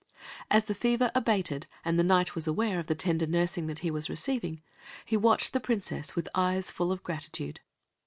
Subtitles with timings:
[0.49, 3.91] As the fever abated, and the Knight was aware of the tender nursing that he
[3.91, 4.63] was receiving,
[5.05, 7.59] he watched the Princess with eyes full of gratitude.